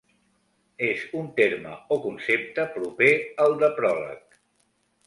[0.87, 3.13] És un terme o concepte proper
[3.47, 4.41] al de pròleg.